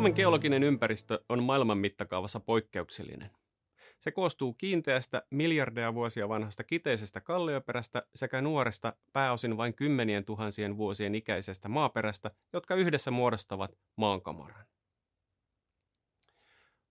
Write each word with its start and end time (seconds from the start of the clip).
Suomen 0.00 0.14
geologinen 0.16 0.62
ympäristö 0.62 1.24
on 1.28 1.42
maailman 1.42 1.78
mittakaavassa 1.78 2.40
poikkeuksellinen. 2.40 3.30
Se 3.98 4.10
koostuu 4.10 4.54
kiinteästä 4.54 5.22
miljardeja 5.30 5.94
vuosia 5.94 6.28
vanhasta 6.28 6.64
kiteisestä 6.64 7.20
kallioperästä 7.20 8.02
sekä 8.14 8.40
nuoresta 8.40 8.92
pääosin 9.12 9.56
vain 9.56 9.74
kymmenien 9.74 10.24
tuhansien 10.24 10.76
vuosien 10.76 11.14
ikäisestä 11.14 11.68
maaperästä, 11.68 12.30
jotka 12.52 12.74
yhdessä 12.74 13.10
muodostavat 13.10 13.78
maankamaran. 13.96 14.66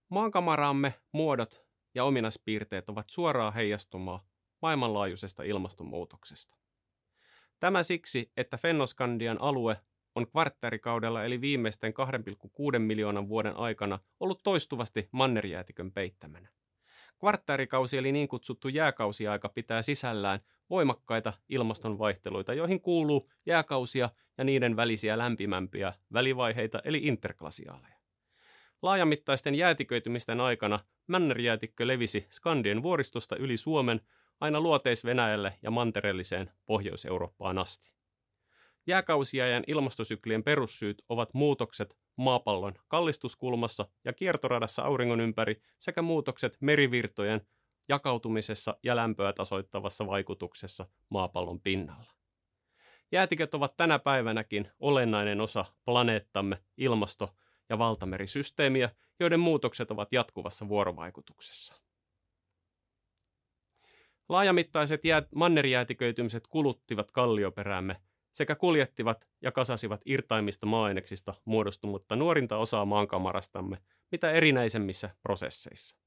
Maankamaraamme 0.10 0.94
muodot 1.12 1.66
ja 1.96 2.04
ominaispiirteet 2.04 2.90
ovat 2.90 3.10
suoraa 3.10 3.52
heijastumaa 3.52 4.24
maailmanlaajuisesta 4.62 5.44
ilmastonmuutoksesta. 5.44 6.58
Tämä 7.60 7.84
siksi, 7.84 8.32
että 8.38 8.58
Fennoskandian 8.58 9.42
alue 9.42 9.78
on 10.20 10.28
kvartterikaudella 10.28 11.24
eli 11.24 11.42
viimeisten 11.42 11.94
2,6 12.74 12.80
miljoonan 12.80 13.30
vuoden 13.30 13.58
aikana 13.58 14.00
ollut 14.20 14.44
toistuvasti 14.44 15.10
mannerjäätikön 15.12 15.92
peittämänä. 15.92 16.50
Kvartterikausi 17.20 17.98
eli 17.98 18.12
niin 18.12 18.28
kutsuttu 18.28 18.68
jääkausiaika 18.68 19.50
pitää 19.50 19.82
sisällään 19.82 20.40
voimakkaita 20.70 21.34
ilmastonvaihteluita, 21.50 22.54
joihin 22.54 22.82
kuuluu 22.82 23.30
jääkausia 23.46 24.10
ja 24.38 24.44
niiden 24.44 24.76
välisiä 24.76 25.18
lämpimämpiä 25.18 25.94
välivaiheita 26.14 26.82
eli 26.84 27.00
interglasiaaleja. 27.04 28.00
Laajamittaisten 28.82 29.56
jäätiköitymisten 29.56 30.42
aikana 30.42 30.80
Männerjäätikkö 31.08 31.88
levisi 31.88 32.28
Skandien 32.30 32.84
vuoristosta 32.84 33.36
yli 33.36 33.58
Suomen 33.58 34.02
aina 34.40 34.60
luoteis-Venäjälle 34.60 35.54
ja 35.62 35.72
mantereelliseen 35.72 36.52
Pohjois-Eurooppaan 36.66 37.58
asti. 37.58 37.99
Jääkausiajan 38.90 39.64
ilmastosyklien 39.68 40.44
perussyyt 40.44 41.02
ovat 41.10 41.34
muutokset 41.34 41.98
maapallon 42.16 42.74
kallistuskulmassa 42.88 43.86
ja 44.06 44.14
kiertoradassa 44.14 44.82
auringon 44.82 45.20
ympäri 45.20 45.58
sekä 45.80 46.02
muutokset 46.02 46.58
merivirtojen 46.62 47.42
jakautumisessa 47.90 48.78
ja 48.84 48.96
lämpöä 48.96 49.34
tasoittavassa 49.34 50.08
vaikutuksessa 50.08 50.86
maapallon 51.10 51.62
pinnalla. 51.62 52.14
Jäätiköt 53.12 53.54
ovat 53.54 53.78
tänä 53.78 54.00
päivänäkin 54.00 54.72
olennainen 54.80 55.42
osa 55.42 55.66
planeettamme 55.86 56.58
ilmasto- 56.78 57.36
ja 57.70 57.78
valtamerisysteemiä, 57.78 58.90
joiden 59.20 59.40
muutokset 59.40 59.92
ovat 59.92 60.08
jatkuvassa 60.12 60.68
vuorovaikutuksessa. 60.68 61.76
Laajamittaiset 64.30 65.06
jää- 65.06 65.28
mannerjäätiköitymiset 65.36 66.48
kuluttivat 66.48 67.12
kallioperäämme 67.12 67.96
sekä 68.32 68.56
kuljettivat 68.56 69.28
ja 69.42 69.52
kasasivat 69.52 70.02
irtaimista 70.06 70.66
maaaineksista 70.66 71.34
muodostunutta 71.46 72.16
nuorinta 72.16 72.58
osaa 72.58 72.86
maankamarastamme 72.86 73.78
mitä 74.12 74.32
erinäisemmissä 74.32 75.10
prosesseissa. 75.24 75.98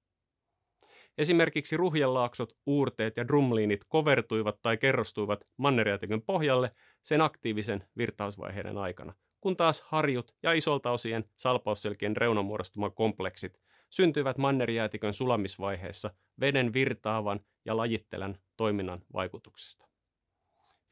Esimerkiksi 1.18 1.76
ruhjelaaksot, 1.76 2.52
uurteet 2.66 3.16
ja 3.16 3.28
drumliinit 3.28 3.84
kovertuivat 3.88 4.62
tai 4.62 4.76
kerrostuivat 4.76 5.44
mannerjäätikön 5.56 6.22
pohjalle 6.22 6.70
sen 7.02 7.20
aktiivisen 7.20 7.84
virtausvaiheiden 7.96 8.78
aikana, 8.78 9.14
kun 9.40 9.56
taas 9.56 9.80
harjut 9.80 10.34
ja 10.42 10.52
isolta 10.52 10.90
osien 10.90 11.24
salpausselkien 11.36 12.16
reunamuodostuma 12.16 12.90
kompleksit 12.90 13.58
syntyivät 13.90 14.38
mannerjäätikön 14.38 15.14
sulamisvaiheessa 15.14 16.10
veden 16.40 16.72
virtaavan 16.72 17.40
ja 17.64 17.76
lajittelen 17.76 18.38
toiminnan 18.56 19.02
vaikutuksesta. 19.12 19.91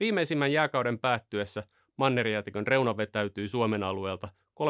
Viimeisimmän 0.00 0.52
jääkauden 0.52 0.98
päättyessä 0.98 1.62
mannerjäätikön 1.96 2.66
reuna 2.66 2.96
vetäytyi 2.96 3.48
Suomen 3.48 3.82
alueelta 3.82 4.28
13-9 4.60 4.64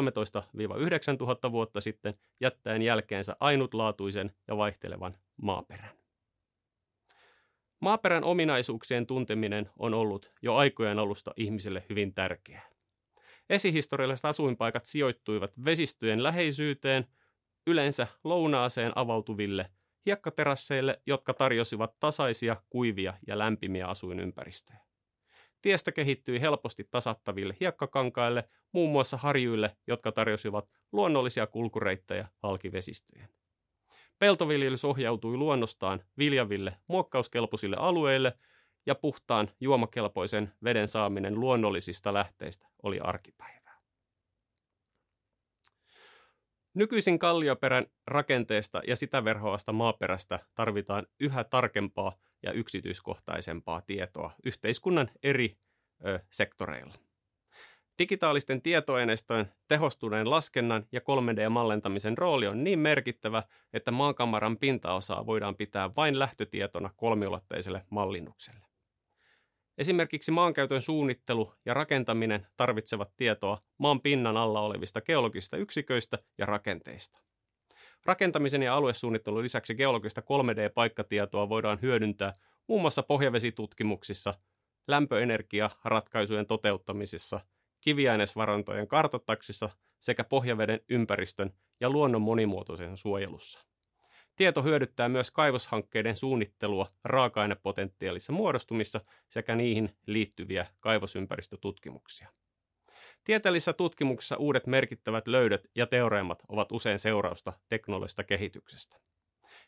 000 1.19 1.51
vuotta 1.51 1.81
sitten 1.81 2.13
jättäen 2.39 2.81
jälkeensä 2.81 3.35
ainutlaatuisen 3.39 4.31
ja 4.47 4.57
vaihtelevan 4.57 5.17
maaperän. 5.41 5.91
Maaperän 7.79 8.23
ominaisuuksien 8.23 9.07
tunteminen 9.07 9.69
on 9.79 9.93
ollut 9.93 10.29
jo 10.41 10.55
aikojen 10.55 10.99
alusta 10.99 11.33
ihmiselle 11.37 11.83
hyvin 11.89 12.13
tärkeää. 12.13 12.69
Esihistorialliset 13.49 14.25
asuinpaikat 14.25 14.85
sijoittuivat 14.85 15.51
vesistöjen 15.65 16.23
läheisyyteen, 16.23 17.05
yleensä 17.67 18.07
lounaaseen 18.23 18.91
avautuville 18.95 19.69
hiekkaterasseille, 20.05 21.01
jotka 21.05 21.33
tarjosivat 21.33 21.99
tasaisia, 21.99 22.55
kuivia 22.69 23.13
ja 23.27 23.37
lämpimiä 23.37 23.87
asuinympäristöjä. 23.87 24.90
Tiestä 25.61 25.91
kehittyi 25.91 26.41
helposti 26.41 26.87
tasattaville 26.91 27.55
hiekkakankaille, 27.59 28.43
muun 28.71 28.91
muassa 28.91 29.17
harjuille, 29.17 29.77
jotka 29.87 30.11
tarjosivat 30.11 30.65
luonnollisia 30.91 31.47
kulkureittejä 31.47 32.27
halkivesistöjen. 32.37 33.29
Peltoviljelys 34.19 34.85
ohjautui 34.85 35.37
luonnostaan 35.37 36.03
viljaville, 36.17 36.77
muokkauskelpoisille 36.87 37.75
alueille 37.79 38.33
ja 38.85 38.95
puhtaan 38.95 39.51
juomakelpoisen 39.59 40.53
veden 40.63 40.87
saaminen 40.87 41.39
luonnollisista 41.39 42.13
lähteistä 42.13 42.67
oli 42.83 42.99
arkipäivää. 42.99 43.81
Nykyisin 46.73 47.19
kallioperän 47.19 47.85
rakenteesta 48.07 48.81
ja 48.87 48.95
sitä 48.95 49.23
verhoavasta 49.23 49.71
maaperästä 49.71 50.39
tarvitaan 50.55 51.07
yhä 51.19 51.43
tarkempaa 51.43 52.15
ja 52.43 52.51
yksityiskohtaisempaa 52.51 53.81
tietoa 53.81 54.33
yhteiskunnan 54.45 55.09
eri 55.23 55.57
ö, 56.05 56.19
sektoreilla. 56.29 56.93
Digitaalisten 57.99 58.61
tietoaineistojen 58.61 59.51
tehostuneen 59.67 60.29
laskennan 60.29 60.85
ja 60.91 60.99
3D-mallentamisen 60.99 62.17
rooli 62.17 62.47
on 62.47 62.63
niin 62.63 62.79
merkittävä, 62.79 63.43
että 63.73 63.91
maankamaran 63.91 64.57
pintaosaa 64.57 65.25
voidaan 65.25 65.55
pitää 65.55 65.95
vain 65.95 66.19
lähtötietona 66.19 66.89
kolmiulotteiselle 66.95 67.85
mallinnukselle. 67.89 68.65
Esimerkiksi 69.77 70.31
maankäytön 70.31 70.81
suunnittelu 70.81 71.53
ja 71.65 71.73
rakentaminen 71.73 72.47
tarvitsevat 72.57 73.11
tietoa 73.17 73.57
maan 73.77 74.01
pinnan 74.01 74.37
alla 74.37 74.61
olevista 74.61 75.01
geologisista 75.01 75.57
yksiköistä 75.57 76.17
ja 76.37 76.45
rakenteista. 76.45 77.21
Rakentamisen 78.05 78.63
ja 78.63 78.75
aluesuunnittelun 78.75 79.43
lisäksi 79.43 79.75
geologista 79.75 80.21
3D-paikkatietoa 80.21 81.49
voidaan 81.49 81.79
hyödyntää 81.81 82.33
muun 82.67 82.81
muassa 82.81 83.03
pohjavesitutkimuksissa, 83.03 84.33
lämpöenergiaratkaisujen 84.87 86.47
toteuttamisissa, 86.47 87.39
kiviainesvarantojen 87.81 88.87
kartoittaksissa 88.87 89.69
sekä 89.99 90.23
pohjaveden 90.23 90.79
ympäristön 90.89 91.53
ja 91.79 91.89
luonnon 91.89 92.21
monimuotoisen 92.21 92.97
suojelussa. 92.97 93.65
Tieto 94.35 94.63
hyödyttää 94.63 95.09
myös 95.09 95.31
kaivoshankkeiden 95.31 96.15
suunnittelua 96.15 96.87
raaka-ainepotentiaalissa 97.03 98.33
muodostumissa 98.33 99.01
sekä 99.29 99.55
niihin 99.55 99.95
liittyviä 100.07 100.65
kaivosympäristötutkimuksia. 100.79 102.29
Tieteellisessä 103.23 103.73
tutkimuksessa 103.73 104.37
uudet 104.37 104.67
merkittävät 104.67 105.27
löydöt 105.27 105.67
ja 105.75 105.87
teoreemat 105.87 106.39
ovat 106.47 106.71
usein 106.71 106.99
seurausta 106.99 107.53
teknologisesta 107.69 108.23
kehityksestä. 108.23 108.97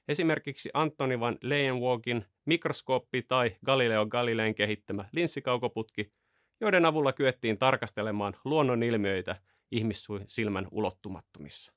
Esimerkiksi 0.07 0.69
Antoni 0.73 1.19
van 1.19 1.37
Leeuwenhoekin 1.41 2.25
mikroskooppi 2.45 3.21
tai 3.21 3.55
Galileo 3.65 4.05
Galilein 4.05 4.55
kehittämä 4.55 5.05
linssikaukoputki, 5.11 6.13
joiden 6.61 6.85
avulla 6.85 7.13
kyettiin 7.13 7.57
tarkastelemaan 7.57 8.33
luonnonilmiöitä 8.45 9.35
ihmissilmän 9.71 10.67
ulottumattomissa. 10.71 11.73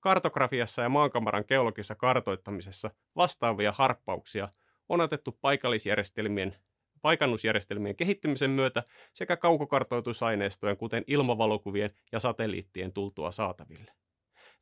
Kartografiassa 0.00 0.82
ja 0.82 0.88
maankamaran 0.88 1.44
geologisessa 1.48 1.94
kartoittamisessa 1.94 2.90
vastaavia 3.16 3.72
harppauksia 3.72 4.48
on 4.88 5.00
otettu 5.00 5.38
paikallisjärjestelmien 5.40 6.54
paikannusjärjestelmien 7.02 7.96
kehittymisen 7.96 8.50
myötä 8.50 8.82
sekä 9.14 9.36
kaukokartoitusaineistojen, 9.36 10.76
kuten 10.76 11.04
ilmavalokuvien 11.06 11.90
ja 12.12 12.20
satelliittien 12.20 12.92
tultua 12.92 13.30
saataville. 13.30 13.92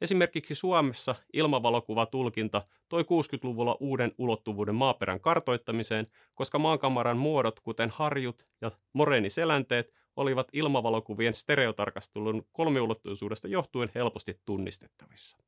Esimerkiksi 0.01 0.55
Suomessa 0.55 1.15
ilmavalokuvatulkinta 1.33 2.63
toi 2.89 3.03
60-luvulla 3.03 3.77
uuden 3.81 4.13
ulottuvuuden 4.19 4.75
maaperän 4.75 5.21
kartoittamiseen, 5.21 6.07
koska 6.35 6.59
maankamaran 6.59 7.17
muodot, 7.17 7.61
kuten 7.61 7.91
harjut 7.91 8.43
ja 8.61 8.71
moreeniselänteet, 8.93 10.01
olivat 10.17 10.49
ilmavalokuvien 10.53 11.35
stereotarkastelun 11.35 12.47
kolmiulotteisuudesta 12.53 13.49
johtuen 13.49 13.91
helposti 13.95 14.41
tunnistettavissa. 14.45 15.39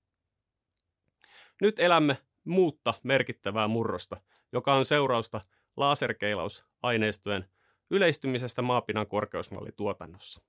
Nyt 1.60 1.78
elämme 1.78 2.16
muutta 2.44 2.94
merkittävää 3.02 3.68
murrosta, 3.68 4.20
joka 4.52 4.74
on 4.74 4.84
seurausta 4.84 5.40
laserkeilausaineistojen 5.76 7.44
yleistymisestä 7.90 8.62
maapinnan 8.62 9.06
korkeusmallituotannossa. 9.06 10.40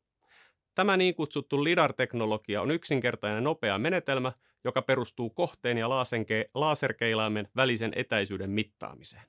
Tämä 0.76 0.98
niin 0.98 1.16
kutsuttu 1.16 1.64
LIDAR-teknologia 1.64 2.62
on 2.62 2.72
yksinkertainen 2.72 3.44
nopea 3.44 3.78
menetelmä, 3.78 4.32
joka 4.64 4.82
perustuu 4.82 5.30
kohteen 5.30 5.78
ja 5.78 5.90
laserkeilaimen 6.54 7.48
välisen 7.56 7.92
etäisyyden 7.96 8.50
mittaamiseen. 8.50 9.24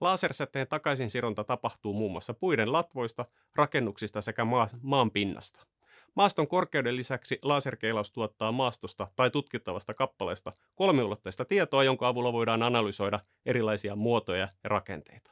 Lasersäteen 0.00 0.68
takaisinsironta 0.68 1.44
tapahtuu 1.44 1.94
muun 1.94 2.12
muassa 2.12 2.34
puiden 2.34 2.72
latvoista, 2.72 3.24
rakennuksista 3.54 4.20
sekä 4.20 4.44
maa, 4.44 4.68
maan 4.82 5.10
pinnasta. 5.10 5.66
Maaston 6.14 6.48
korkeuden 6.48 6.96
lisäksi 6.96 7.38
laserkeilaus 7.42 8.12
tuottaa 8.12 8.52
maastosta 8.52 9.06
tai 9.16 9.30
tutkittavasta 9.30 9.94
kappaleesta 9.94 10.52
kolmiulotteista 10.74 11.44
tietoa, 11.44 11.84
jonka 11.84 12.08
avulla 12.08 12.32
voidaan 12.32 12.62
analysoida 12.62 13.20
erilaisia 13.46 13.96
muotoja 13.96 14.40
ja 14.40 14.48
rakenteita. 14.64 15.30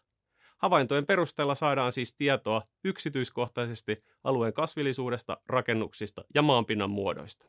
Havaintojen 0.59 1.07
perusteella 1.07 1.55
saadaan 1.55 1.93
siis 1.93 2.15
tietoa 2.15 2.63
yksityiskohtaisesti 2.85 4.05
alueen 4.25 4.53
kasvillisuudesta, 4.53 5.37
rakennuksista 5.47 6.25
ja 6.35 6.43
maanpinnan 6.43 6.91
muodoista. 6.91 7.47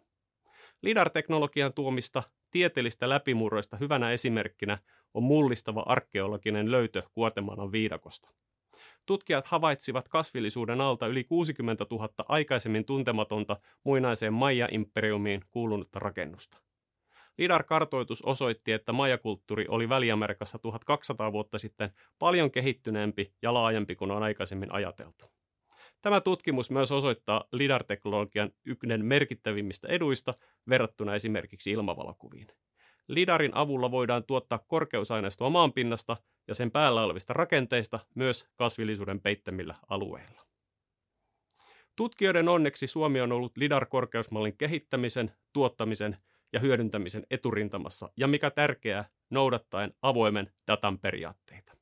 LIDAR-teknologian 0.81 1.73
tuomista 1.73 2.23
tieteellistä 2.51 3.09
läpimurroista 3.09 3.77
hyvänä 3.77 4.11
esimerkkinä 4.11 4.77
on 5.13 5.23
mullistava 5.23 5.83
arkeologinen 5.85 6.71
löytö 6.71 7.03
Guatemalan 7.15 7.71
viidakosta. 7.71 8.29
Tutkijat 9.05 9.47
havaitsivat 9.47 10.07
kasvillisuuden 10.07 10.81
alta 10.81 11.07
yli 11.07 11.23
60 11.23 11.85
000 11.91 12.09
aikaisemmin 12.27 12.85
tuntematonta 12.85 13.57
muinaiseen 13.83 14.33
Maya-imperiumiin 14.33 15.41
kuulunutta 15.51 15.99
rakennusta. 15.99 16.57
LIDAR-kartoitus 17.37 18.21
osoitti, 18.21 18.71
että 18.71 18.93
majakulttuuri 18.93 19.65
oli 19.67 19.89
Väli-Amerikassa 19.89 20.59
1200 20.59 21.31
vuotta 21.31 21.57
sitten 21.57 21.89
paljon 22.19 22.51
kehittyneempi 22.51 23.33
ja 23.41 23.53
laajempi 23.53 23.95
kuin 23.95 24.11
on 24.11 24.23
aikaisemmin 24.23 24.71
ajateltu. 24.71 25.25
Tämä 26.01 26.21
tutkimus 26.21 26.71
myös 26.71 26.91
osoittaa 26.91 27.43
LIDAR-teknologian 27.51 28.51
yhden 28.65 29.05
merkittävimmistä 29.05 29.87
eduista 29.87 30.33
verrattuna 30.69 31.15
esimerkiksi 31.15 31.71
ilmavalokuviin. 31.71 32.47
LIDARin 33.07 33.55
avulla 33.55 33.91
voidaan 33.91 34.23
tuottaa 34.23 34.59
korkeusaineistoa 34.67 35.49
maanpinnasta 35.49 36.17
ja 36.47 36.55
sen 36.55 36.71
päällä 36.71 37.03
olevista 37.03 37.33
rakenteista 37.33 37.99
myös 38.15 38.45
kasvillisuuden 38.55 39.21
peittämillä 39.21 39.75
alueilla. 39.89 40.41
Tutkijoiden 41.95 42.49
onneksi 42.49 42.87
Suomi 42.87 43.21
on 43.21 43.31
ollut 43.31 43.57
LIDAR-korkeusmallin 43.57 44.57
kehittämisen, 44.57 45.31
tuottamisen 45.53 46.17
ja 46.53 46.59
hyödyntämisen 46.59 47.25
eturintamassa 47.31 48.09
ja 48.17 48.27
mikä 48.27 48.51
tärkeää, 48.51 49.05
noudattaen 49.29 49.93
avoimen 50.01 50.45
datan 50.67 50.99
periaatteita. 50.99 51.73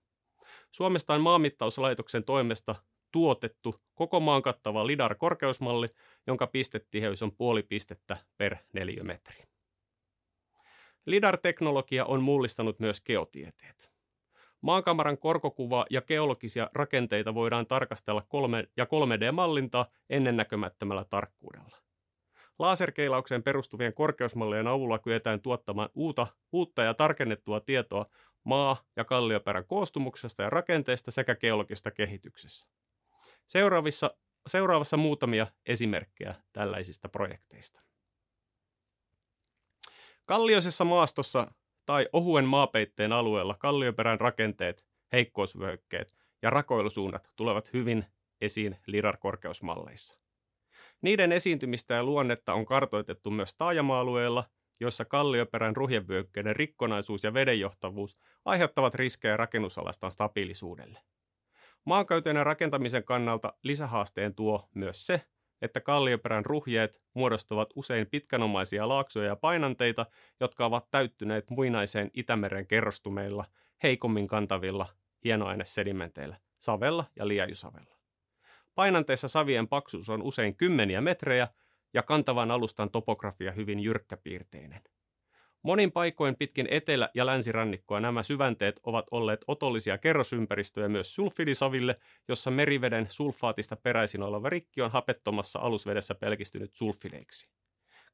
Suomesta 0.71 1.13
on 1.13 1.21
maanmittauslaitoksen 1.21 2.23
toimesta 2.23 2.75
tuotettu 3.11 3.75
koko 3.93 4.19
maan 4.19 4.41
kattava 4.41 4.87
LIDAR-korkeusmalli, 4.87 5.89
jonka 6.27 6.47
pistetiheys 6.47 7.23
on 7.23 7.31
puoli 7.31 7.63
pistettä 7.63 8.17
per 8.37 8.55
neliömetri. 8.73 9.54
LIDAR-teknologia 11.05 12.05
on 12.05 12.23
mullistanut 12.23 12.79
myös 12.79 13.01
geotieteet. 13.01 13.91
Maankamaran 14.61 15.17
korkokuva 15.17 15.85
ja 15.89 16.01
geologisia 16.01 16.69
rakenteita 16.73 17.33
voidaan 17.33 17.67
tarkastella 17.67 18.21
kolme- 18.29 18.67
ja 18.77 18.85
3D-mallintaa 18.85 19.85
ennennäkemättömällä 20.09 21.05
tarkkuudella. 21.09 21.77
Laserkeilaukseen 22.59 23.43
perustuvien 23.43 23.93
korkeusmallien 23.93 24.67
avulla 24.67 24.99
kyetään 24.99 25.41
tuottamaan 25.41 25.89
uutta, 25.93 26.27
uutta 26.51 26.83
ja 26.83 26.93
tarkennettua 26.93 27.59
tietoa 27.59 28.05
maa- 28.43 28.77
ja 28.95 29.05
kallioperän 29.05 29.65
koostumuksesta 29.65 30.43
ja 30.43 30.49
rakenteesta 30.49 31.11
sekä 31.11 31.35
geologista 31.35 31.91
kehityksessä. 31.91 32.67
Seuraavissa, 33.47 34.17
seuraavassa 34.47 34.97
muutamia 34.97 35.47
esimerkkejä 35.65 36.35
tällaisista 36.53 37.09
projekteista. 37.09 37.81
Kallioisessa 40.25 40.85
maastossa 40.85 41.51
tai 41.85 42.09
ohuen 42.13 42.45
maapeitteen 42.45 43.11
alueella 43.11 43.55
kallioperän 43.59 44.19
rakenteet, 44.19 44.85
heikkousvyöhykkeet 45.11 46.13
ja 46.41 46.49
rakoilusuunnat 46.49 47.29
tulevat 47.35 47.73
hyvin 47.73 48.05
esiin 48.41 48.77
LIDAR-korkeusmalleissa. 48.87 50.17
Niiden 51.01 51.31
esiintymistä 51.31 51.93
ja 51.93 52.03
luonnetta 52.03 52.53
on 52.53 52.65
kartoitettu 52.65 53.31
myös 53.31 53.55
taajama-alueilla, 53.57 54.43
joissa 54.79 55.05
kallioperän 55.05 55.75
ruhjevyöhykkeiden 55.75 56.55
rikkonaisuus 56.55 57.23
ja 57.23 57.33
vedenjohtavuus 57.33 58.17
aiheuttavat 58.45 58.95
riskejä 58.95 59.37
rakennusalastan 59.37 60.11
stabiilisuudelle. 60.11 60.99
Maankäytön 61.85 62.35
ja 62.35 62.43
rakentamisen 62.43 63.03
kannalta 63.03 63.53
lisähaasteen 63.63 64.35
tuo 64.35 64.69
myös 64.73 65.07
se, 65.07 65.21
että 65.65 65.81
kallioperän 65.81 66.45
ruhjeet 66.45 67.01
muodostavat 67.13 67.69
usein 67.75 68.07
pitkänomaisia 68.07 68.89
laaksoja 68.89 69.27
ja 69.27 69.35
painanteita, 69.35 70.05
jotka 70.39 70.65
ovat 70.65 70.91
täyttyneet 70.91 71.49
muinaiseen 71.49 72.11
Itämeren 72.13 72.67
kerrostumeilla, 72.67 73.45
heikommin 73.83 74.27
kantavilla 74.27 74.85
hienoainesedimenteillä, 75.23 76.37
savella 76.59 77.05
ja 77.15 77.27
liajusavella. 77.27 77.95
Painanteissa 78.75 79.27
savien 79.27 79.67
paksuus 79.67 80.09
on 80.09 80.23
usein 80.23 80.55
kymmeniä 80.55 81.01
metrejä 81.01 81.47
ja 81.93 82.03
kantavan 82.03 82.51
alustan 82.51 82.89
topografia 82.89 83.51
hyvin 83.51 83.79
jyrkkäpiirteinen. 83.79 84.81
Monin 85.65 85.91
paikoin 85.91 86.35
pitkin 86.35 86.67
etelä- 86.71 87.09
ja 87.13 87.25
länsirannikkoa 87.25 87.99
nämä 87.99 88.23
syvänteet 88.23 88.79
ovat 88.83 89.05
olleet 89.11 89.45
otollisia 89.47 89.97
kerrosympäristöjä 89.97 90.89
myös 90.89 91.15
sulfidisaville, 91.15 91.99
jossa 92.27 92.51
meriveden 92.51 93.09
sulfaatista 93.09 93.75
peräisin 93.75 94.23
oleva 94.23 94.49
rikki 94.49 94.81
on 94.81 94.91
hapettomassa 94.91 95.59
alusvedessä 95.59 96.15
pelkistynyt 96.15 96.75
sulfideiksi. 96.75 97.49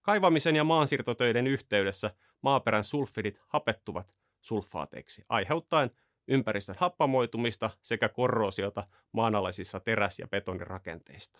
Kaivamisen 0.01 0.55
ja 0.55 0.63
maansiirtotöiden 0.63 1.47
yhteydessä 1.47 2.11
maaperän 2.41 2.83
sulfidit 2.83 3.41
hapettuvat 3.47 4.15
sulfaateiksi, 4.41 5.25
aiheuttaen 5.29 5.91
ympäristön 6.27 6.75
happamoitumista 6.79 7.69
sekä 7.81 8.09
korroosiota 8.09 8.83
maanalaisissa 9.11 9.79
teräs- 9.79 10.19
ja 10.19 10.27
betonirakenteista. 10.27 11.39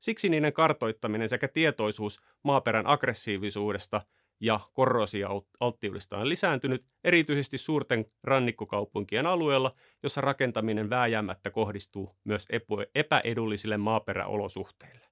Siksi 0.00 0.28
niiden 0.28 0.52
kartoittaminen 0.52 1.28
sekä 1.28 1.48
tietoisuus 1.48 2.20
maaperän 2.42 2.86
aggressiivisuudesta 2.86 4.00
ja 4.40 4.60
korrosioalttiudesta 4.72 6.18
on 6.18 6.28
lisääntynyt 6.28 6.84
erityisesti 7.04 7.58
suurten 7.58 8.04
rannikkokaupunkien 8.22 9.26
alueella, 9.26 9.74
jossa 10.02 10.20
rakentaminen 10.20 10.90
vääjäämättä 10.90 11.50
kohdistuu 11.50 12.12
myös 12.24 12.48
epäedullisille 12.94 13.76
maaperäolosuhteille. 13.76 15.06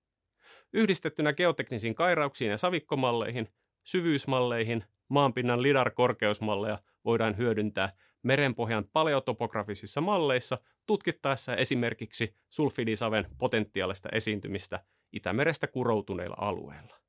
Yhdistettynä 0.72 1.32
geoteknisiin 1.32 1.94
kairauksiin 1.94 2.50
ja 2.50 2.58
savikkomalleihin, 2.58 3.48
syvyysmalleihin, 3.84 4.84
maanpinnan 5.08 5.62
lidar-korkeusmalleja 5.62 6.78
voidaan 7.04 7.36
hyödyntää 7.36 7.92
merenpohjan 8.22 8.84
paleotopografisissa 8.92 10.00
malleissa 10.00 10.58
tutkittaessa 10.86 11.56
esimerkiksi 11.56 12.36
sulfidisaven 12.50 13.26
potentiaalista 13.38 14.08
esiintymistä 14.12 14.84
Itämerestä 15.12 15.66
kuroutuneilla 15.66 16.36
alueilla. 16.38 17.01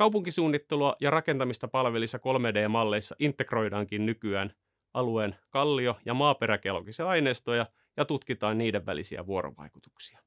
Kaupunkisuunnittelua 0.00 0.96
ja 1.00 1.10
rakentamista 1.10 1.68
palvelissa 1.68 2.18
3D-malleissa 2.18 3.16
integroidaankin 3.18 4.06
nykyään 4.06 4.52
alueen 4.94 5.36
kallio- 5.50 5.98
ja 6.04 6.14
maaperäkeologisia 6.14 7.08
aineistoja 7.08 7.66
ja 7.96 8.04
tutkitaan 8.04 8.58
niiden 8.58 8.86
välisiä 8.86 9.26
vuorovaikutuksia. 9.26 10.18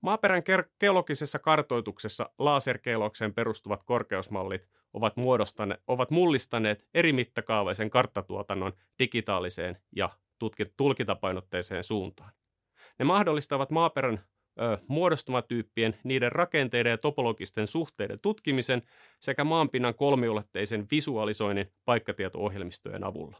Maaperän 0.00 0.42
geologisessa 0.80 1.38
kartoituksessa 1.38 2.30
laserkeilokseen 2.38 3.34
perustuvat 3.34 3.82
korkeusmallit 3.82 4.68
ovat, 4.92 5.14
ovat 5.86 6.10
mullistaneet 6.10 6.86
eri 6.94 7.12
mittakaavaisen 7.12 7.90
karttatuotannon 7.90 8.72
digitaaliseen 8.98 9.78
ja 9.96 10.10
tulkintapainotteiseen 10.76 11.84
suuntaan. 11.84 12.32
Ne 12.98 13.04
mahdollistavat 13.04 13.70
maaperän 13.70 14.24
muodostumatyyppien, 14.88 15.98
niiden 16.04 16.32
rakenteiden 16.32 16.90
ja 16.90 16.98
topologisten 16.98 17.66
suhteiden 17.66 18.20
tutkimisen 18.20 18.82
sekä 19.20 19.44
maanpinnan 19.44 19.94
kolmiulotteisen 19.94 20.86
visualisoinnin 20.90 21.72
paikkatieto-ohjelmistojen 21.84 23.04
avulla. 23.04 23.38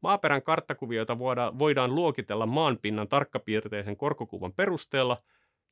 Maaperän 0.00 0.42
karttakuvioita 0.42 1.18
voidaan, 1.58 1.94
luokitella 1.94 2.46
maanpinnan 2.46 3.08
tarkkapiirteisen 3.08 3.96
korkokuvan 3.96 4.52
perusteella, 4.52 5.16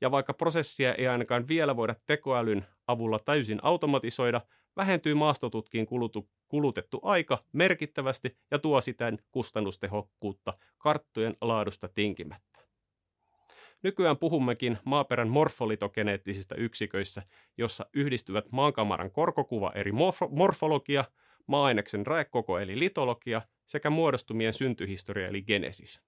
ja 0.01 0.11
vaikka 0.11 0.33
prosessia 0.33 0.93
ei 0.95 1.07
ainakaan 1.07 1.47
vielä 1.47 1.75
voida 1.75 1.95
tekoälyn 2.05 2.65
avulla 2.87 3.19
täysin 3.19 3.59
automatisoida, 3.61 4.41
vähentyy 4.77 5.13
maastotutkiin 5.13 5.85
kulutu, 5.85 6.29
kulutettu 6.47 6.99
aika 7.03 7.43
merkittävästi 7.53 8.37
ja 8.51 8.59
tuo 8.59 8.81
siten 8.81 9.19
kustannustehokkuutta 9.31 10.53
karttojen 10.77 11.37
laadusta 11.41 11.87
tinkimättä. 11.87 12.60
Nykyään 13.83 14.17
puhummekin 14.17 14.77
maaperän 14.83 15.29
morfolitogeneettisistä 15.29 16.55
yksiköissä, 16.55 17.23
jossa 17.57 17.85
yhdistyvät 17.93 18.51
maankamaran 18.51 19.11
korkokuva 19.11 19.71
eri 19.75 19.91
morfologia, 20.29 21.05
maa-aineksen 21.47 22.05
raekoko 22.05 22.59
eli 22.59 22.79
litologia 22.79 23.41
sekä 23.65 23.89
muodostumien 23.89 24.53
syntyhistoria 24.53 25.27
eli 25.27 25.41
genesis. 25.41 26.01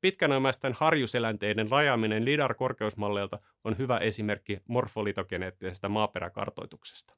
Pitkänämäisten 0.00 0.72
harjuselänteiden 0.72 1.70
rajaaminen 1.70 2.24
LIDAR-korkeusmalleilta 2.24 3.38
on 3.64 3.78
hyvä 3.78 3.98
esimerkki 3.98 4.60
morfolitogeneettisesta 4.68 5.88
maaperäkartoituksesta. 5.88 7.14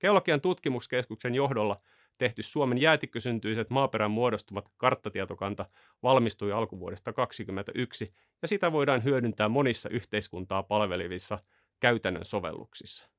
Geologian 0.00 0.40
tutkimuskeskuksen 0.40 1.34
johdolla 1.34 1.80
tehty 2.18 2.42
Suomen 2.42 2.78
jäätikkösyntyiset 2.78 3.70
maaperän 3.70 4.10
muodostumat 4.10 4.68
karttatietokanta 4.76 5.66
valmistui 6.02 6.52
alkuvuodesta 6.52 7.12
2021 7.12 8.14
ja 8.42 8.48
sitä 8.48 8.72
voidaan 8.72 9.04
hyödyntää 9.04 9.48
monissa 9.48 9.88
yhteiskuntaa 9.88 10.62
palvelevissa 10.62 11.38
käytännön 11.80 12.24
sovelluksissa. 12.24 13.10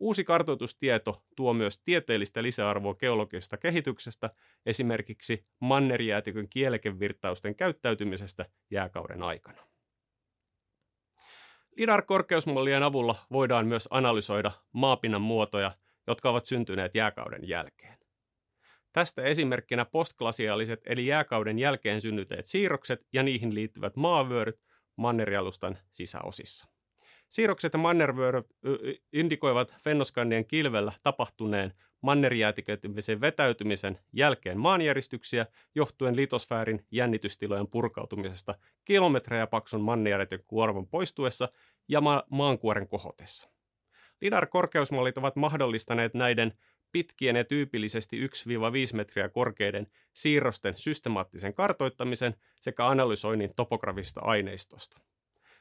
Uusi 0.00 0.24
kartoitustieto 0.24 1.22
tuo 1.36 1.54
myös 1.54 1.78
tieteellistä 1.84 2.42
lisäarvoa 2.42 2.94
geologisesta 2.94 3.56
kehityksestä, 3.56 4.30
esimerkiksi 4.66 5.46
mannerjäätikön 5.60 6.48
kielekevirtausten 6.48 7.54
käyttäytymisestä 7.54 8.46
jääkauden 8.70 9.22
aikana. 9.22 9.62
LIDAR-korkeusmallien 11.76 12.82
avulla 12.82 13.14
voidaan 13.32 13.66
myös 13.66 13.88
analysoida 13.90 14.50
maapinnan 14.72 15.22
muotoja, 15.22 15.72
jotka 16.06 16.30
ovat 16.30 16.46
syntyneet 16.46 16.94
jääkauden 16.94 17.48
jälkeen. 17.48 17.97
Tästä 18.98 19.22
esimerkkinä 19.22 19.84
postglasiaaliset 19.84 20.80
eli 20.86 21.06
jääkauden 21.06 21.58
jälkeen 21.58 22.00
synnyteet 22.00 22.46
siirrokset 22.46 23.06
ja 23.12 23.22
niihin 23.22 23.54
liittyvät 23.54 23.96
maavyöryt 23.96 24.60
mannerialustan 24.96 25.78
sisäosissa. 25.90 26.68
Siirrokset 27.28 27.72
ja 27.72 27.78
mannervyöryt 27.78 28.46
indikoivat 29.12 29.74
Fennoskandien 29.80 30.46
kilvellä 30.46 30.92
tapahtuneen 31.02 31.72
mannerjäätiköitymisen 32.00 33.20
vetäytymisen 33.20 33.98
jälkeen 34.12 34.58
maanjäristyksiä 34.58 35.46
johtuen 35.74 36.16
litosfäärin 36.16 36.86
jännitystilojen 36.90 37.68
purkautumisesta 37.68 38.54
kilometrejä 38.84 39.46
paksun 39.46 39.80
mannerjäätikön 39.80 40.44
kuorman 40.46 40.86
poistuessa 40.86 41.48
ja 41.88 42.00
ma- 42.00 42.24
maankuoren 42.30 42.88
kohotessa. 42.88 43.48
LIDAR-korkeusmallit 44.20 45.18
ovat 45.18 45.36
mahdollistaneet 45.36 46.14
näiden 46.14 46.52
pitkien 46.92 47.36
ja 47.36 47.44
tyypillisesti 47.44 48.26
1-5 48.26 48.30
metriä 48.96 49.28
korkeiden 49.28 49.86
siirrosten 50.14 50.76
systemaattisen 50.76 51.54
kartoittamisen 51.54 52.34
sekä 52.60 52.86
analysoinnin 52.86 53.50
topografista 53.56 54.20
aineistosta. 54.20 55.00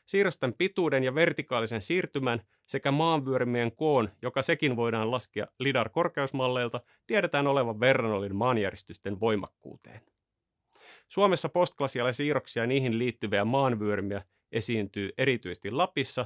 Siirrosten 0.06 0.54
pituuden 0.54 1.04
ja 1.04 1.16
vertikaalisen 1.16 1.82
siirtymän 1.82 2.42
sekä 2.68 2.92
maanvyörimien 2.92 3.72
koon, 3.72 4.10
joka 4.22 4.42
sekin 4.42 4.76
voidaan 4.76 5.12
laskea 5.12 5.48
LIDAR-korkeusmalleilta, 5.60 6.82
tiedetään 7.08 7.48
olevan 7.48 7.80
verrannollinen 7.80 8.36
maanjäristysten 8.36 9.20
voimakkuuteen. 9.20 10.02
Suomessa 11.08 11.50
postglasialle 11.50 12.14
siirroksia 12.14 12.64
ja 12.64 12.68
niihin 12.68 12.98
liittyviä 13.00 13.46
maanvyörymiä 13.46 14.22
esiintyy 14.52 15.10
erityisesti 15.18 15.72
Lapissa, 15.72 16.26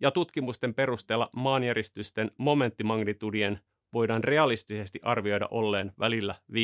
ja 0.00 0.10
tutkimusten 0.10 0.74
perusteella 0.74 1.30
maanjäristysten 1.32 2.30
momenttimagnitudien 2.38 3.60
voidaan 3.92 4.24
realistisesti 4.24 5.00
arvioida 5.02 5.48
olleen 5.50 5.92
välillä 5.98 6.34
5-7,5. 6.52 6.56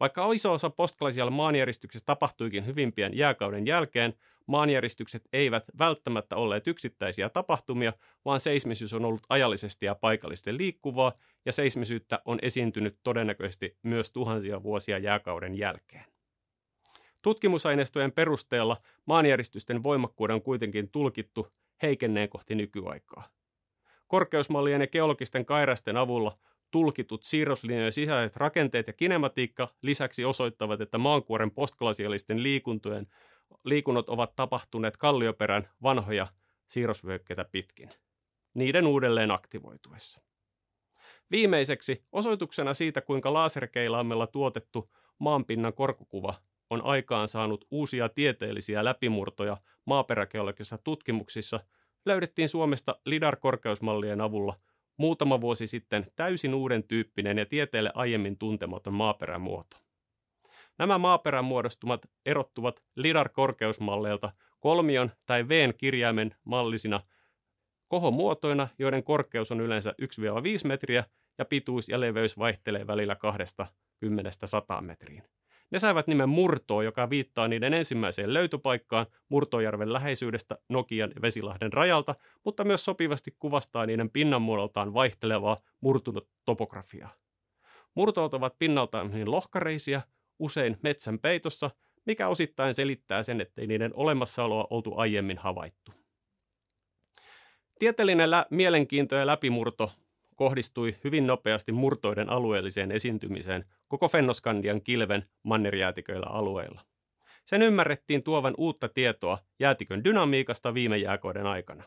Vaikka 0.00 0.32
iso 0.32 0.52
osa 0.52 0.70
postglasial 0.70 1.30
maanjäristyksestä 1.30 2.06
tapahtuikin 2.06 2.66
hyvin 2.66 2.92
pian 2.92 3.16
jääkauden 3.16 3.66
jälkeen, 3.66 4.14
maanjäristykset 4.46 5.28
eivät 5.32 5.64
välttämättä 5.78 6.36
olleet 6.36 6.66
yksittäisiä 6.66 7.28
tapahtumia, 7.28 7.92
vaan 8.24 8.40
seismisyys 8.40 8.92
on 8.92 9.04
ollut 9.04 9.26
ajallisesti 9.28 9.86
ja 9.86 9.94
paikallisesti 9.94 10.56
liikkuvaa, 10.56 11.12
ja 11.46 11.52
seismisyyttä 11.52 12.22
on 12.24 12.38
esiintynyt 12.42 12.98
todennäköisesti 13.02 13.76
myös 13.82 14.10
tuhansia 14.10 14.62
vuosia 14.62 14.98
jääkauden 14.98 15.58
jälkeen. 15.58 16.04
Tutkimusaineistojen 17.22 18.12
perusteella 18.12 18.76
maanjäristysten 19.06 19.82
voimakkuuden 19.82 20.34
on 20.34 20.42
kuitenkin 20.42 20.90
tulkittu 20.90 21.48
heikenneen 21.82 22.28
kohti 22.28 22.54
nykyaikaa. 22.54 23.28
Korkeusmallien 24.10 24.80
ja 24.80 24.86
geologisten 24.86 25.46
kairasten 25.46 25.96
avulla 25.96 26.34
tulkitut 26.70 27.22
siirroslinjojen 27.22 27.92
sisäiset 27.92 28.36
rakenteet 28.36 28.86
ja 28.86 28.92
kinematiikka 28.92 29.68
lisäksi 29.82 30.24
osoittavat, 30.24 30.80
että 30.80 30.98
maankuoren 30.98 31.50
postglasialisten 31.50 32.42
liikuntojen 32.42 33.06
liikunnot 33.64 34.08
ovat 34.08 34.36
tapahtuneet 34.36 34.96
kallioperän 34.96 35.68
vanhoja 35.82 36.26
siirrosvyökkeitä 36.66 37.44
pitkin, 37.44 37.90
niiden 38.54 38.86
uudelleen 38.86 39.30
aktivoituessa. 39.30 40.20
Viimeiseksi 41.30 42.04
osoituksena 42.12 42.74
siitä, 42.74 43.00
kuinka 43.00 43.32
laserkeilaamella 43.32 44.26
tuotettu 44.26 44.86
maanpinnan 45.18 45.72
korkokuva 45.72 46.34
on 46.70 46.84
aikaan 46.84 47.28
saanut 47.28 47.66
uusia 47.70 48.08
tieteellisiä 48.08 48.84
läpimurtoja 48.84 49.56
maaperägeologisissa 49.84 50.78
tutkimuksissa, 50.78 51.60
löydettiin 52.06 52.48
Suomesta 52.48 53.00
LIDAR-korkeusmallien 53.06 54.20
avulla 54.20 54.56
muutama 54.96 55.40
vuosi 55.40 55.66
sitten 55.66 56.06
täysin 56.16 56.54
uuden 56.54 56.82
tyyppinen 56.82 57.38
ja 57.38 57.46
tieteelle 57.46 57.90
aiemmin 57.94 58.38
tuntematon 58.38 58.94
maaperämuoto. 58.94 59.76
Nämä 60.78 60.98
maaperämuodostumat 60.98 62.06
erottuvat 62.26 62.82
LIDAR-korkeusmalleilta 62.96 64.30
kolmion 64.60 65.10
tai 65.26 65.48
v 65.48 65.74
kirjaimen 65.76 66.34
mallisina 66.44 67.00
kohomuotoina, 67.88 68.68
joiden 68.78 69.04
korkeus 69.04 69.52
on 69.52 69.60
yleensä 69.60 69.94
1-5 70.02 70.04
metriä 70.68 71.04
ja 71.38 71.44
pituus 71.44 71.88
ja 71.88 72.00
leveys 72.00 72.38
vaihtelee 72.38 72.86
välillä 72.86 73.16
20-100 74.78 74.80
metriin. 74.80 75.22
Ne 75.70 75.78
saivat 75.78 76.06
nimen 76.06 76.28
Murtoa, 76.28 76.82
joka 76.82 77.10
viittaa 77.10 77.48
niiden 77.48 77.74
ensimmäiseen 77.74 78.34
löytöpaikkaan 78.34 79.06
Murtojärven 79.28 79.92
läheisyydestä 79.92 80.58
Nokian 80.68 81.12
Vesilahden 81.22 81.72
rajalta, 81.72 82.14
mutta 82.44 82.64
myös 82.64 82.84
sopivasti 82.84 83.36
kuvastaa 83.38 83.86
niiden 83.86 84.10
pinnanmuodoltaan 84.10 84.94
vaihtelevaa 84.94 85.56
murtunut 85.80 86.28
topografiaa. 86.44 87.10
Murtoot 87.94 88.34
ovat 88.34 88.58
pinnaltaan 88.58 89.12
hyvin 89.12 89.30
lohkareisia, 89.30 90.02
usein 90.38 90.76
metsän 90.82 91.18
peitossa, 91.18 91.70
mikä 92.06 92.28
osittain 92.28 92.74
selittää 92.74 93.22
sen, 93.22 93.40
ettei 93.40 93.66
niiden 93.66 93.94
olemassaoloa 93.94 94.66
oltu 94.70 94.94
aiemmin 94.96 95.38
havaittu. 95.38 95.92
Tieteellinen 97.78 98.30
lä- 98.30 98.46
mielenkiinto 98.50 99.14
ja 99.14 99.26
läpimurto 99.26 99.92
kohdistui 100.36 100.96
hyvin 101.04 101.26
nopeasti 101.26 101.72
murtoiden 101.72 102.30
alueelliseen 102.30 102.92
esiintymiseen 102.92 103.62
koko 103.90 104.08
Fennoskandian 104.08 104.82
kilven 104.82 105.24
mannerjäätiköillä 105.42 106.26
alueilla. 106.26 106.84
Sen 107.44 107.62
ymmärrettiin 107.62 108.22
tuovan 108.22 108.54
uutta 108.58 108.88
tietoa 108.88 109.38
jäätikön 109.58 110.04
dynamiikasta 110.04 110.74
viime 110.74 110.98
jääkoiden 110.98 111.46
aikana. 111.46 111.84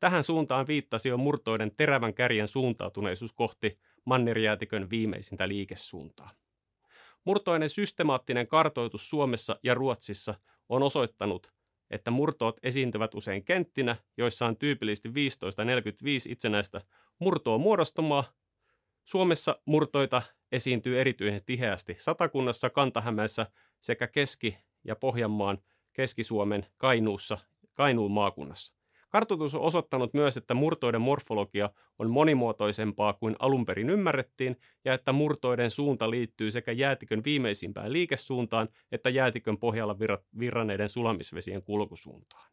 Tähän 0.00 0.24
suuntaan 0.24 0.66
viittasi 0.66 1.08
jo 1.08 1.16
murtoiden 1.16 1.72
terävän 1.76 2.14
kärjen 2.14 2.48
suuntautuneisuus 2.48 3.32
kohti 3.32 3.74
mannerjäätikön 4.04 4.90
viimeisintä 4.90 5.48
liikesuuntaa. 5.48 6.30
Murtoinen 7.24 7.70
systemaattinen 7.70 8.48
kartoitus 8.48 9.10
Suomessa 9.10 9.56
ja 9.62 9.74
Ruotsissa 9.74 10.34
on 10.68 10.82
osoittanut, 10.82 11.52
että 11.90 12.10
murtoot 12.10 12.58
esiintyvät 12.62 13.14
usein 13.14 13.44
kenttinä, 13.44 13.96
joissa 14.16 14.46
on 14.46 14.56
tyypillisesti 14.56 15.08
15-45 15.08 15.12
itsenäistä 16.28 16.80
murtoa 17.18 17.58
muodostumaa. 17.58 18.24
Suomessa 19.10 19.60
murtoita 19.64 20.22
esiintyy 20.52 21.00
erityisen 21.00 21.44
tiheästi 21.46 21.96
Satakunnassa, 21.98 22.70
Kantahämeessä 22.70 23.46
sekä 23.80 24.06
Keski- 24.06 24.58
ja 24.84 24.96
Pohjanmaan, 24.96 25.58
Keski-Suomen, 25.92 26.66
Kainuussa, 26.76 27.38
Kainuun 27.74 28.10
maakunnassa. 28.10 28.74
Kartoitus 29.08 29.54
on 29.54 29.60
osoittanut 29.60 30.14
myös, 30.14 30.36
että 30.36 30.54
murtoiden 30.54 31.00
morfologia 31.00 31.70
on 31.98 32.10
monimuotoisempaa 32.10 33.12
kuin 33.12 33.36
alun 33.38 33.66
perin 33.66 33.90
ymmärrettiin, 33.90 34.56
ja 34.84 34.94
että 34.94 35.12
murtoiden 35.12 35.70
suunta 35.70 36.10
liittyy 36.10 36.50
sekä 36.50 36.72
jäätikön 36.72 37.24
viimeisimpään 37.24 37.92
liikesuuntaan 37.92 38.68
että 38.92 39.10
jäätikön 39.10 39.58
pohjalla 39.58 39.96
virranneiden 40.38 40.88
sulamisvesien 40.88 41.62
kulkusuuntaan. 41.62 42.50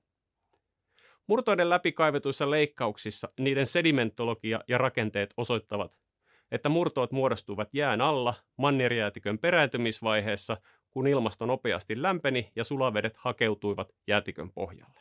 Murtoiden 1.27 1.69
läpikaivetuissa 1.69 2.51
leikkauksissa 2.51 3.29
niiden 3.39 3.67
sedimentologia 3.67 4.59
ja 4.67 4.77
rakenteet 4.77 5.33
osoittavat, 5.37 6.06
että 6.51 6.69
murtoot 6.69 7.11
muodostuvat 7.11 7.69
jään 7.73 8.01
alla 8.01 8.33
mannerjäätikön 8.57 9.39
perääntymisvaiheessa, 9.39 10.57
kun 10.89 11.07
ilmasto 11.07 11.45
nopeasti 11.45 12.01
lämpeni 12.01 12.51
ja 12.55 12.63
sulavedet 12.63 13.17
hakeutuivat 13.17 13.95
jäätikön 14.07 14.51
pohjalle. 14.51 14.99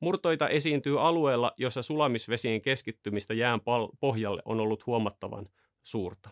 Murtoita 0.00 0.48
esiintyy 0.48 1.00
alueella, 1.00 1.52
jossa 1.56 1.82
sulamisvesien 1.82 2.62
keskittymistä 2.62 3.34
jään 3.34 3.60
pohjalle 4.00 4.42
on 4.44 4.60
ollut 4.60 4.86
huomattavan 4.86 5.48
suurta. 5.82 6.30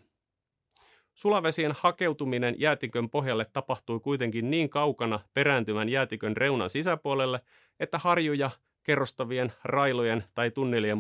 Sulavesien 1.15 1.73
hakeutuminen 1.79 2.55
jäätikön 2.59 3.11
pohjalle 3.11 3.45
tapahtui 3.53 4.01
kuitenkin 4.01 4.51
niin 4.51 4.71
kaukana 4.71 5.21
perääntymän 5.35 5.89
jäätikön 5.89 6.37
reunan 6.37 6.71
sisäpuolelle, 6.71 7.41
että 7.81 7.99
harjuja 7.99 8.51
kerrostavien 8.83 9.53
railojen 9.65 10.25
tai 10.35 10.51
tunnelien 10.51 10.99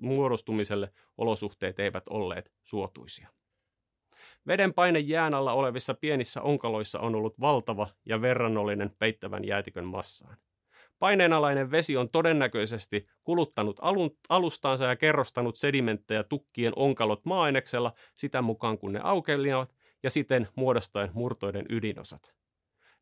muodostumiselle 0.00 0.90
olosuhteet 1.18 1.80
eivät 1.80 2.08
olleet 2.08 2.52
suotuisia. 2.62 3.28
Veden 4.46 4.74
paine 4.74 4.98
jään 4.98 5.34
alla 5.34 5.52
olevissa 5.52 5.94
pienissä 5.94 6.42
onkaloissa 6.42 7.00
on 7.00 7.14
ollut 7.14 7.40
valtava 7.40 7.88
ja 8.06 8.20
verrannollinen 8.20 8.90
peittävän 8.98 9.44
jäätikön 9.44 9.84
massaan. 9.84 10.36
Paineenalainen 10.98 11.70
vesi 11.70 11.96
on 11.96 12.08
todennäköisesti 12.08 13.06
kuluttanut 13.24 13.80
alustaansa 14.28 14.84
ja 14.84 14.96
kerrostanut 14.96 15.56
sedimenttejä 15.56 16.22
tukkien 16.22 16.72
onkalot 16.76 17.24
maaaineksella 17.24 17.92
sitä 18.16 18.42
mukaan 18.42 18.78
kun 18.78 18.92
ne 18.92 19.00
aukelivat 19.02 19.74
ja 20.02 20.10
siten 20.10 20.48
muodostaen 20.54 21.10
murtoiden 21.14 21.66
ydinosat. 21.68 22.34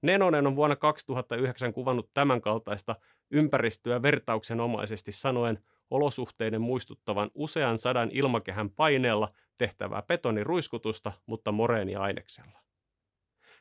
Nenonen 0.02 0.46
on 0.46 0.56
vuonna 0.56 0.76
2009 0.76 1.72
kuvannut 1.72 2.10
tämänkaltaista 2.14 2.96
ympäristöä 3.32 4.02
vertauksenomaisesti 4.02 5.12
sanoen 5.12 5.58
olosuhteiden 5.90 6.60
muistuttavan 6.60 7.30
usean 7.34 7.78
sadan 7.78 8.10
ilmakehän 8.12 8.70
paineella 8.70 9.32
tehtävää 9.58 10.02
betoniruiskutusta, 10.02 11.12
mutta 11.26 11.52
moreeniaineksella. 11.52 12.62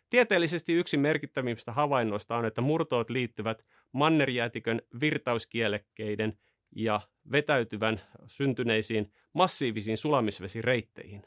Tieteellisesti 0.10 0.74
yksi 0.74 0.98
merkittävimmistä 0.98 1.72
havainnoista 1.72 2.36
on, 2.36 2.46
että 2.46 2.62
murtoot 2.62 3.10
liittyvät 3.10 3.66
mannerjäätikön 3.92 4.82
virtauskielekkeiden 5.02 6.38
ja 6.76 7.02
vetäytyvän 7.32 8.02
syntyneisiin 8.28 9.14
massiivisiin 9.34 9.98
sulamisvesireitteihin. 9.98 11.24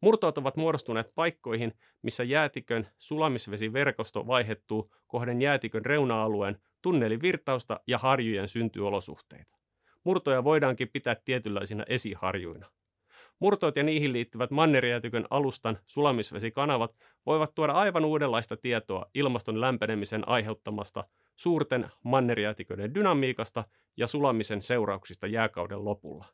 Murtoot 0.00 0.38
ovat 0.38 0.56
muodostuneet 0.56 1.12
paikkoihin, 1.14 1.72
missä 2.02 2.24
jäätikön 2.24 2.88
sulamisvesiverkosto 2.98 4.26
vaihettuu 4.26 4.94
kohden 5.06 5.42
jäätikön 5.42 5.84
reuna-alueen 5.84 6.58
tunnelivirtausta 6.84 7.80
ja 7.86 7.98
harjujen 7.98 8.48
syntyolosuhteita. 8.48 9.58
Murtoja 10.04 10.44
voidaankin 10.44 10.88
pitää 10.88 11.14
tietynlaisina 11.14 11.84
esiharjuina. 11.88 12.66
Murtoot 13.38 13.76
ja 13.76 13.82
niihin 13.82 14.12
liittyvät 14.12 14.50
mannerjäätikön 14.50 15.26
alustan 15.30 15.78
sulamisvesikanavat 15.86 16.96
voivat 17.26 17.54
tuoda 17.54 17.72
aivan 17.72 18.04
uudenlaista 18.04 18.56
tietoa 18.56 19.06
ilmaston 19.14 19.60
lämpenemisen 19.60 20.28
aiheuttamasta 20.28 21.04
suurten 21.36 21.86
mannerjäätiköiden 22.02 22.94
dynamiikasta 22.94 23.64
ja 23.96 24.06
sulamisen 24.06 24.62
seurauksista 24.62 25.26
jääkauden 25.26 25.84
lopulla. 25.84 26.24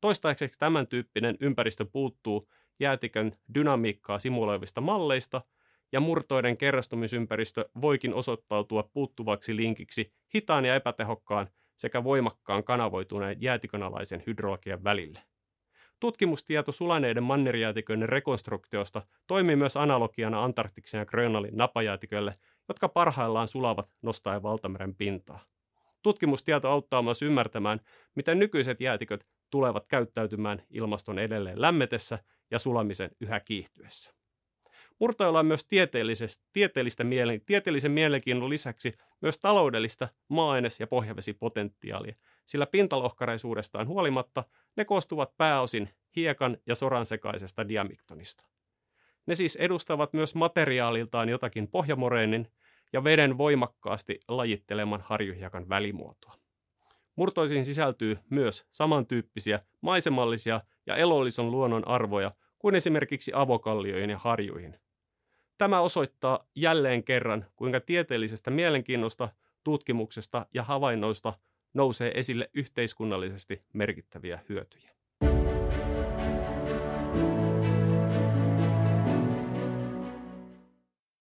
Toistaiseksi 0.00 0.58
tämän 0.58 0.86
tyyppinen 0.86 1.36
ympäristö 1.40 1.86
puuttuu 1.92 2.48
jäätikön 2.80 3.36
dynamiikkaa 3.54 4.18
simuloivista 4.18 4.80
malleista, 4.80 5.42
ja 5.92 6.00
murtoiden 6.00 6.56
kerrostumisympäristö 6.56 7.68
voikin 7.80 8.14
osoittautua 8.14 8.90
puuttuvaksi 8.92 9.56
linkiksi 9.56 10.12
hitaan 10.34 10.64
ja 10.64 10.74
epätehokkaan 10.74 11.46
sekä 11.76 12.04
voimakkaan 12.04 12.64
kanavoituneen 12.64 13.36
jäätikönalaisen 13.40 14.22
hydrologian 14.26 14.84
välille. 14.84 15.20
Tutkimustieto 16.00 16.72
sulaneiden 16.72 17.22
mannerjäätiköiden 17.22 18.08
rekonstruktiosta 18.08 19.02
toimii 19.26 19.56
myös 19.56 19.76
analogiana 19.76 20.44
Antarktiksen 20.44 20.98
ja 20.98 21.06
Grönalin 21.06 21.56
napajäätiköille, 21.56 22.34
jotka 22.68 22.88
parhaillaan 22.88 23.48
sulavat 23.48 23.94
nostaen 24.02 24.42
valtameren 24.42 24.94
pintaa. 24.94 25.40
Tutkimustieto 26.02 26.70
auttaa 26.70 27.02
myös 27.02 27.22
ymmärtämään, 27.22 27.80
miten 28.14 28.38
nykyiset 28.38 28.80
jäätiköt 28.80 29.26
tulevat 29.50 29.86
käyttäytymään 29.86 30.62
ilmaston 30.70 31.18
edelleen 31.18 31.60
lämmetessä 31.60 32.18
ja 32.50 32.58
sulamisen 32.58 33.10
yhä 33.20 33.40
kiihtyessä. 33.40 34.21
Murtoilla 34.98 35.38
on 35.38 35.46
myös 35.46 35.66
tieteellistä 36.52 37.04
mielen, 37.04 37.40
tieteellisen 37.40 37.92
mielenkiinnon 37.92 38.50
lisäksi 38.50 38.92
myös 39.20 39.38
taloudellista 39.38 40.08
maa-aines- 40.28 40.80
ja 40.80 40.86
pohjavesipotentiaalia, 40.86 42.14
sillä 42.44 42.66
pintalohkareisuudestaan 42.66 43.88
huolimatta 43.88 44.44
ne 44.76 44.84
koostuvat 44.84 45.36
pääosin 45.36 45.88
hiekan 46.16 46.58
ja 46.66 46.74
soran 46.74 47.06
sekaisesta 47.06 47.68
diamiktonista. 47.68 48.44
Ne 49.26 49.34
siis 49.34 49.56
edustavat 49.56 50.12
myös 50.12 50.34
materiaaliltaan 50.34 51.28
jotakin 51.28 51.68
pohjamoreenin 51.68 52.48
ja 52.92 53.04
veden 53.04 53.38
voimakkaasti 53.38 54.20
lajitteleman 54.28 55.00
harjuhjakan 55.04 55.68
välimuotoa. 55.68 56.34
Murtoisiin 57.16 57.64
sisältyy 57.64 58.18
myös 58.30 58.66
samantyyppisiä 58.70 59.60
maisemallisia 59.80 60.60
ja 60.86 60.96
elollisen 60.96 61.50
luonnon 61.50 61.88
arvoja 61.88 62.30
kuin 62.62 62.74
esimerkiksi 62.74 63.32
avokallioihin 63.34 64.10
ja 64.10 64.18
harjuihin. 64.18 64.74
Tämä 65.58 65.80
osoittaa 65.80 66.46
jälleen 66.56 67.04
kerran, 67.04 67.46
kuinka 67.56 67.80
tieteellisestä 67.80 68.50
mielenkiinnosta, 68.50 69.28
tutkimuksesta 69.64 70.46
ja 70.54 70.62
havainnoista 70.62 71.32
nousee 71.74 72.12
esille 72.14 72.50
yhteiskunnallisesti 72.54 73.60
merkittäviä 73.72 74.38
hyötyjä. 74.48 74.90